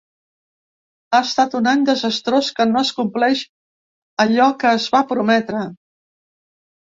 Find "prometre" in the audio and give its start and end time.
5.13-5.61